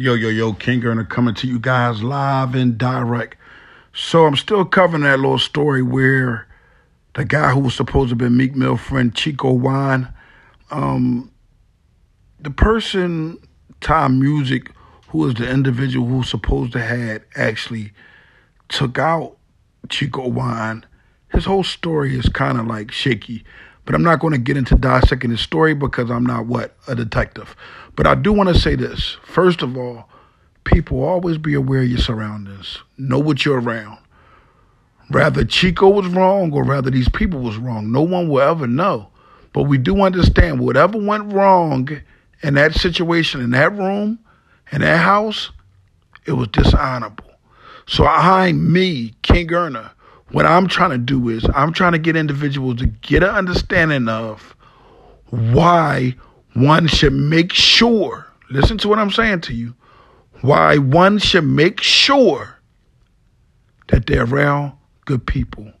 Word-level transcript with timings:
Yo, 0.00 0.14
yo, 0.14 0.28
yo, 0.28 0.52
King 0.52 0.84
Earner 0.84 1.02
coming 1.02 1.34
to 1.34 1.48
you 1.48 1.58
guys 1.58 2.04
live 2.04 2.54
and 2.54 2.78
direct. 2.78 3.36
So 3.92 4.26
I'm 4.26 4.36
still 4.36 4.64
covering 4.64 5.02
that 5.02 5.18
little 5.18 5.40
story 5.40 5.82
where 5.82 6.46
the 7.14 7.24
guy 7.24 7.50
who 7.50 7.58
was 7.58 7.74
supposed 7.74 8.10
to 8.10 8.14
be 8.14 8.28
Meek 8.28 8.54
Mill 8.54 8.76
friend, 8.76 9.12
Chico 9.12 9.52
Wine, 9.52 10.06
um, 10.70 11.32
the 12.38 12.52
person, 12.52 13.38
Tom 13.80 14.20
Music, 14.20 14.70
who 15.08 15.26
is 15.26 15.34
the 15.34 15.50
individual 15.50 16.06
who 16.06 16.22
supposed 16.22 16.74
to 16.74 16.80
had 16.80 17.24
actually 17.34 17.90
took 18.68 19.00
out 19.00 19.36
Chico 19.88 20.28
Wine. 20.28 20.86
His 21.32 21.44
whole 21.44 21.64
story 21.64 22.16
is 22.16 22.28
kind 22.28 22.60
of 22.60 22.68
like 22.68 22.92
shaky. 22.92 23.42
But 23.88 23.94
I'm 23.94 24.02
not 24.02 24.20
going 24.20 24.34
to 24.34 24.38
get 24.38 24.58
into 24.58 24.74
dissecting 24.74 25.30
his 25.30 25.40
story 25.40 25.72
because 25.72 26.10
I'm 26.10 26.26
not 26.26 26.44
what? 26.44 26.76
A 26.88 26.94
detective. 26.94 27.56
But 27.96 28.06
I 28.06 28.16
do 28.16 28.34
want 28.34 28.50
to 28.50 28.54
say 28.54 28.74
this. 28.74 29.16
First 29.24 29.62
of 29.62 29.78
all, 29.78 30.10
people 30.64 31.02
always 31.02 31.38
be 31.38 31.54
aware 31.54 31.80
of 31.80 31.88
your 31.88 31.98
surroundings. 31.98 32.80
Know 32.98 33.18
what 33.18 33.46
you're 33.46 33.62
around. 33.62 33.96
Rather 35.08 35.42
Chico 35.42 35.88
was 35.88 36.06
wrong 36.08 36.52
or 36.52 36.64
rather 36.64 36.90
these 36.90 37.08
people 37.08 37.40
was 37.40 37.56
wrong. 37.56 37.90
No 37.90 38.02
one 38.02 38.28
will 38.28 38.42
ever 38.42 38.66
know. 38.66 39.08
But 39.54 39.62
we 39.62 39.78
do 39.78 40.02
understand 40.02 40.60
whatever 40.60 40.98
went 40.98 41.32
wrong 41.32 41.88
in 42.42 42.54
that 42.54 42.74
situation, 42.74 43.40
in 43.40 43.52
that 43.52 43.74
room, 43.74 44.18
in 44.70 44.82
that 44.82 44.98
house, 44.98 45.50
it 46.26 46.32
was 46.32 46.48
dishonorable. 46.48 47.24
So 47.86 48.04
I, 48.04 48.52
me, 48.52 49.14
King 49.22 49.50
Earner, 49.50 49.92
what 50.30 50.46
I'm 50.46 50.68
trying 50.68 50.90
to 50.90 50.98
do 50.98 51.28
is 51.28 51.46
I'm 51.54 51.72
trying 51.72 51.92
to 51.92 51.98
get 51.98 52.16
individuals 52.16 52.76
to 52.76 52.86
get 52.86 53.22
an 53.22 53.30
understanding 53.30 54.08
of 54.08 54.54
why 55.30 56.14
one 56.54 56.86
should 56.86 57.12
make 57.12 57.52
sure, 57.52 58.26
listen 58.50 58.78
to 58.78 58.88
what 58.88 58.98
I'm 58.98 59.10
saying 59.10 59.42
to 59.42 59.54
you, 59.54 59.74
why 60.40 60.78
one 60.78 61.18
should 61.18 61.44
make 61.44 61.80
sure 61.80 62.58
that 63.88 64.06
they're 64.06 64.24
around 64.24 64.72
good 65.04 65.26
people. 65.26 65.72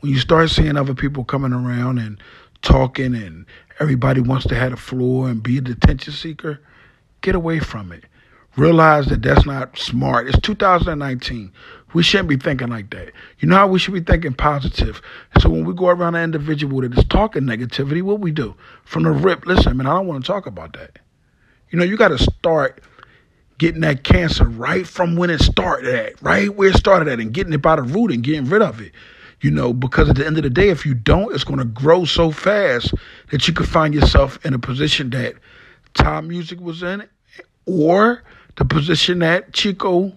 When 0.00 0.12
you 0.12 0.18
start 0.18 0.50
seeing 0.50 0.76
other 0.76 0.94
people 0.94 1.24
coming 1.24 1.52
around 1.52 1.98
and 1.98 2.22
talking 2.62 3.14
and 3.14 3.44
everybody 3.80 4.20
wants 4.20 4.46
to 4.46 4.54
have 4.54 4.72
a 4.72 4.76
floor 4.76 5.28
and 5.28 5.42
be 5.42 5.58
a 5.58 5.60
detention 5.60 6.12
seeker, 6.12 6.60
get 7.20 7.34
away 7.34 7.58
from 7.58 7.92
it. 7.92 8.04
Realize 8.56 9.06
that 9.06 9.22
that's 9.22 9.46
not 9.46 9.78
smart. 9.78 10.28
It's 10.28 10.40
2019. 10.40 11.52
We 11.92 12.02
shouldn't 12.02 12.28
be 12.28 12.36
thinking 12.36 12.68
like 12.68 12.90
that. 12.90 13.12
You 13.38 13.48
know 13.48 13.56
how 13.56 13.66
we 13.66 13.78
should 13.78 13.94
be 13.94 14.00
thinking 14.00 14.34
positive. 14.34 15.00
So 15.40 15.48
when 15.48 15.64
we 15.64 15.74
go 15.74 15.88
around 15.88 16.14
an 16.14 16.24
individual 16.24 16.80
that 16.82 16.96
is 16.96 17.04
talking 17.04 17.42
negativity, 17.42 18.02
what 18.02 18.20
we 18.20 18.30
do 18.30 18.54
from 18.84 19.04
the 19.04 19.10
rip? 19.10 19.46
Listen, 19.46 19.76
man, 19.76 19.86
I 19.86 19.94
don't 19.94 20.06
want 20.06 20.24
to 20.24 20.26
talk 20.26 20.46
about 20.46 20.72
that. 20.74 20.98
You 21.70 21.78
know, 21.78 21.84
you 21.84 21.96
got 21.96 22.08
to 22.08 22.18
start 22.18 22.82
getting 23.58 23.82
that 23.82 24.04
cancer 24.04 24.44
right 24.44 24.86
from 24.86 25.16
when 25.16 25.30
it 25.30 25.40
started 25.40 25.94
at, 25.94 26.20
right 26.22 26.54
where 26.54 26.70
it 26.70 26.76
started 26.76 27.08
at, 27.08 27.20
and 27.20 27.32
getting 27.32 27.52
it 27.52 27.62
by 27.62 27.76
the 27.76 27.82
root 27.82 28.10
and 28.10 28.22
getting 28.22 28.46
rid 28.46 28.62
of 28.62 28.80
it. 28.80 28.92
You 29.40 29.50
know, 29.50 29.72
because 29.72 30.08
at 30.10 30.16
the 30.16 30.26
end 30.26 30.36
of 30.36 30.42
the 30.42 30.50
day, 30.50 30.68
if 30.68 30.84
you 30.84 30.94
don't, 30.94 31.34
it's 31.34 31.44
going 31.44 31.58
to 31.58 31.64
grow 31.64 32.04
so 32.04 32.30
fast 32.30 32.94
that 33.30 33.48
you 33.48 33.54
could 33.54 33.68
find 33.68 33.94
yourself 33.94 34.44
in 34.44 34.54
a 34.54 34.58
position 34.58 35.10
that 35.10 35.34
Tom 35.94 36.28
Music 36.28 36.60
was 36.60 36.82
in, 36.82 37.06
or 37.66 38.22
the 38.60 38.66
position 38.66 39.20
that 39.20 39.54
Chico 39.54 40.12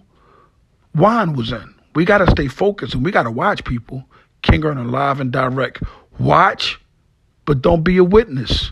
Wine 0.94 1.32
was 1.32 1.50
in. 1.50 1.74
We 1.94 2.04
got 2.04 2.18
to 2.18 2.30
stay 2.30 2.46
focused 2.46 2.92
and 2.92 3.02
we 3.02 3.10
got 3.10 3.22
to 3.22 3.30
watch 3.30 3.64
people. 3.64 4.04
King 4.42 4.66
Earner 4.66 4.84
live 4.84 5.18
and 5.18 5.32
direct. 5.32 5.82
Watch, 6.18 6.78
but 7.46 7.62
don't 7.62 7.82
be 7.82 7.96
a 7.96 8.04
witness. 8.04 8.70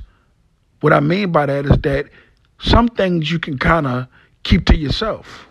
What 0.82 0.92
I 0.92 1.00
mean 1.00 1.32
by 1.32 1.46
that 1.46 1.64
is 1.64 1.78
that 1.78 2.10
some 2.60 2.86
things 2.86 3.32
you 3.32 3.38
can 3.38 3.56
kind 3.56 3.86
of 3.86 4.08
keep 4.42 4.66
to 4.66 4.76
yourself. 4.76 5.48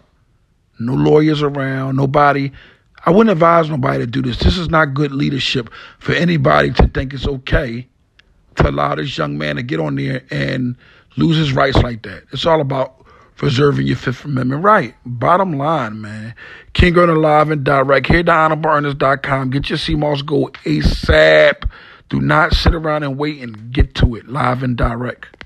No 0.80 0.94
lawyers 0.94 1.42
around, 1.42 1.96
nobody. 1.96 2.52
I 3.04 3.10
wouldn't 3.10 3.32
advise 3.32 3.72
nobody 3.72 4.06
to 4.06 4.06
do 4.06 4.22
this. 4.22 4.38
This 4.38 4.56
is 4.56 4.70
not 4.70 4.94
good 4.94 5.14
leadership 5.14 5.72
for 5.98 6.14
anybody 6.14 6.72
to 6.74 6.88
think 6.90 7.16
it's 7.16 7.28
okay 7.28 7.88
to 8.58 8.70
allow 8.70 8.94
this 8.94 9.18
young 9.18 9.40
man 9.40 9.56
to 9.56 9.64
get 9.64 9.80
on 9.80 9.96
there 9.96 10.22
and 10.30 10.76
lose 11.18 11.38
his 11.38 11.54
rights 11.54 11.78
like 11.78 12.04
that. 12.04 12.26
It's 12.32 12.46
all 12.46 12.62
about 12.62 13.02
preserving 13.36 13.88
your 13.88 13.98
Fifth 13.98 14.26
Amendment 14.26 14.64
right. 14.64 14.96
Bottom 15.06 15.58
line, 15.58 16.02
man. 16.02 16.36
King 16.74 16.98
Earner 16.98 17.18
live 17.18 17.50
and 17.50 17.64
direct. 17.64 18.08
Head 18.08 18.28
to 18.28 18.32
honorableearners.com. 18.32 19.50
Get 19.50 19.70
your 19.70 19.78
CMOS 19.78 20.26
Gold 20.26 20.54
ASAP. 20.66 21.70
Do 22.10 22.20
not 22.20 22.54
sit 22.54 22.76
around 22.76 23.04
and 23.04 23.18
wait 23.18 23.42
and 23.42 23.72
get 23.72 23.96
to 23.96 24.16
it 24.16 24.28
live 24.28 24.64
and 24.64 24.76
direct. 24.78 25.41